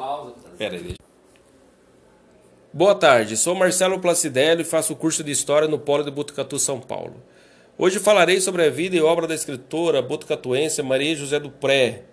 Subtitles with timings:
[0.00, 0.32] pausa.
[0.56, 0.94] Pera aí.
[2.72, 6.80] Boa tarde, sou Marcelo Placidelli e faço curso de História no Polo de Botucatu, São
[6.80, 7.16] Paulo.
[7.76, 12.04] Hoje falarei sobre a vida e obra da escritora botucatuense Maria José do Pré.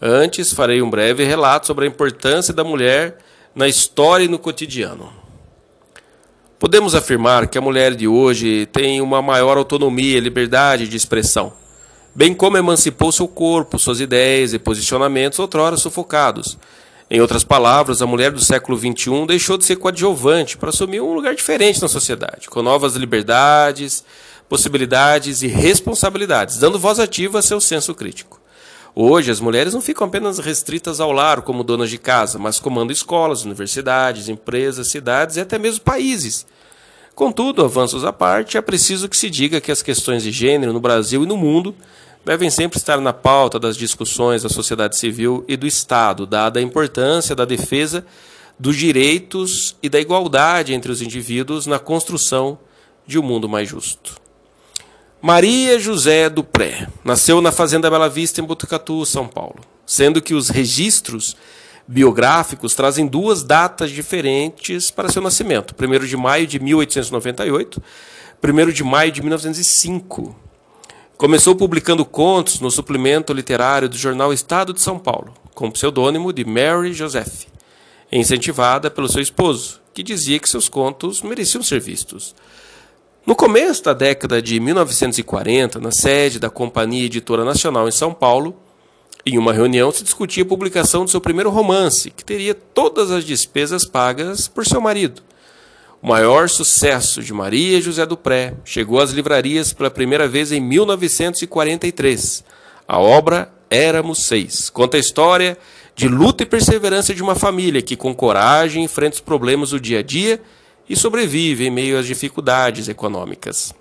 [0.00, 3.18] Antes, farei um breve relato sobre a importância da mulher
[3.52, 5.12] na história e no cotidiano.
[6.58, 11.52] Podemos afirmar que a mulher de hoje tem uma maior autonomia e liberdade de expressão,
[12.14, 16.56] bem como emancipou seu corpo, suas ideias e posicionamentos outrora sufocados
[17.14, 21.14] em outras palavras, a mulher do século XXI deixou de ser coadjuvante para assumir um
[21.14, 24.04] lugar diferente na sociedade, com novas liberdades,
[24.48, 28.40] possibilidades e responsabilidades, dando voz ativa a seu senso crítico.
[28.96, 32.92] Hoje, as mulheres não ficam apenas restritas ao lar como donas de casa, mas comandam
[32.92, 36.44] escolas, universidades, empresas, cidades e até mesmo países.
[37.14, 40.80] Contudo, avanços à parte, é preciso que se diga que as questões de gênero no
[40.80, 41.76] Brasil e no mundo
[42.24, 46.62] devem sempre estar na pauta das discussões da sociedade civil e do Estado, dada a
[46.62, 48.04] importância da defesa
[48.58, 52.58] dos direitos e da igualdade entre os indivíduos na construção
[53.06, 54.16] de um mundo mais justo.
[55.20, 60.48] Maria José Dupré nasceu na Fazenda Bela Vista, em Botucatu, São Paulo, sendo que os
[60.48, 61.36] registros
[61.86, 67.82] biográficos trazem duas datas diferentes para seu nascimento: 1 de maio de 1898,
[68.42, 70.36] 1 de maio de 1905.
[71.16, 76.32] Começou publicando contos no suplemento literário do jornal Estado de São Paulo, com o pseudônimo
[76.32, 77.44] de Mary Joseph,
[78.10, 82.34] incentivada pelo seu esposo, que dizia que seus contos mereciam ser vistos.
[83.24, 88.56] No começo da década de 1940, na sede da Companhia Editora Nacional em São Paulo,
[89.24, 93.24] em uma reunião se discutia a publicação do seu primeiro romance, que teria todas as
[93.24, 95.22] despesas pagas por seu marido.
[96.04, 100.60] O maior sucesso de Maria José do Pré chegou às livrarias pela primeira vez em
[100.60, 102.44] 1943.
[102.86, 105.56] A obra Éramos Seis conta a história
[105.96, 110.00] de luta e perseverança de uma família que, com coragem, enfrenta os problemas do dia
[110.00, 110.42] a dia
[110.86, 113.72] e sobrevive em meio às dificuldades econômicas.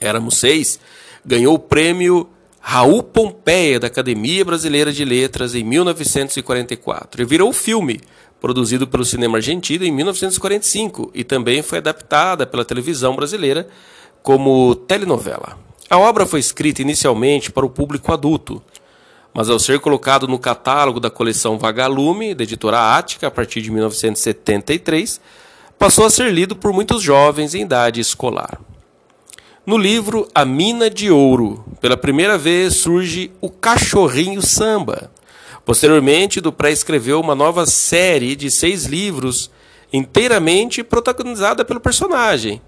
[0.00, 0.80] Éramos Seis
[1.22, 2.26] ganhou o prêmio
[2.58, 8.00] Raul Pompeia da Academia Brasileira de Letras em 1944 e virou filme
[8.42, 13.68] produzido pelo cinema argentino em 1945 e também foi adaptada pela televisão brasileira
[14.20, 15.56] como telenovela.
[15.88, 18.60] A obra foi escrita inicialmente para o público adulto,
[19.32, 23.70] mas ao ser colocado no catálogo da coleção Vagalume, da editora Ática, a partir de
[23.70, 25.20] 1973,
[25.78, 28.60] passou a ser lido por muitos jovens em idade escolar.
[29.64, 35.12] No livro A Mina de Ouro, pela primeira vez surge o Cachorrinho Samba,
[35.64, 39.50] Posteriormente, Dupré escreveu uma nova série de seis livros
[39.92, 42.60] inteiramente protagonizada pelo personagem,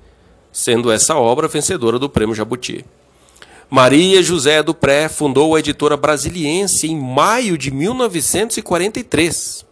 [0.52, 2.84] sendo essa obra vencedora do Prêmio Jabuti.
[3.68, 9.64] Maria José Dupré fundou a editora Brasiliense em maio de 1943.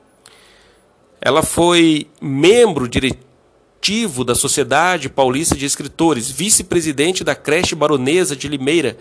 [1.21, 8.97] Ela foi membro diretivo da Sociedade Paulista de Escritores, vice-presidente da creche baronesa de Limeira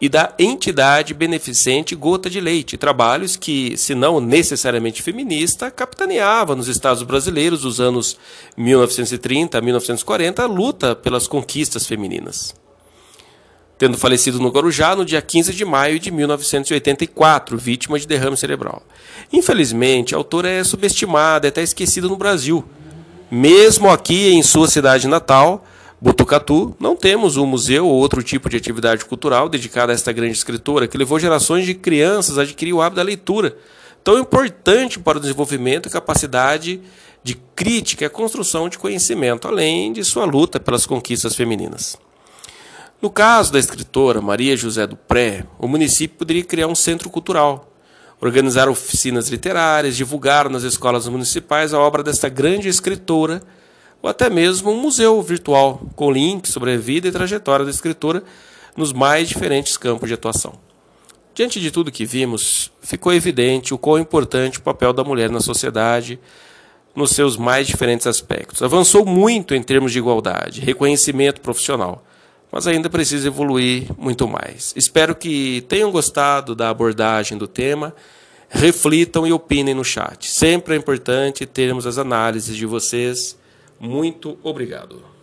[0.00, 6.68] e da entidade beneficente Gota de Leite, trabalhos que, se não necessariamente feminista, capitaneava nos
[6.68, 8.16] estados brasileiros dos anos
[8.56, 12.54] 1930 a 1940 a luta pelas conquistas femininas.
[13.76, 18.82] Tendo falecido no Guarujá no dia 15 de maio de 1984, vítima de derrame cerebral.
[19.32, 22.64] Infelizmente, a autora é subestimada e até esquecida no Brasil.
[23.30, 25.64] Mesmo aqui em sua cidade natal,
[26.00, 30.34] Botucatu, não temos um museu ou outro tipo de atividade cultural dedicada a esta grande
[30.34, 33.56] escritora que levou gerações de crianças a adquirir o hábito da leitura,
[34.04, 36.80] tão importante para o desenvolvimento e capacidade
[37.24, 41.98] de crítica e a construção de conhecimento, além de sua luta pelas conquistas femininas.
[43.02, 47.72] No caso da escritora Maria José do Pré, o município poderia criar um centro cultural,
[48.20, 53.42] organizar oficinas literárias, divulgar nas escolas municipais a obra desta grande escritora
[54.02, 58.22] ou até mesmo um museu virtual com links sobre a vida e trajetória da escritora
[58.76, 60.54] nos mais diferentes campos de atuação.
[61.34, 65.40] Diante de tudo que vimos, ficou evidente o quão importante o papel da mulher na
[65.40, 66.18] sociedade
[66.94, 68.62] nos seus mais diferentes aspectos.
[68.62, 72.04] Avançou muito em termos de igualdade, reconhecimento profissional,
[72.50, 74.72] mas ainda precisa evoluir muito mais.
[74.74, 77.94] Espero que tenham gostado da abordagem do tema.
[78.48, 80.26] Reflitam e opinem no chat.
[80.26, 83.36] Sempre é importante termos as análises de vocês
[83.80, 85.17] muito obrigado.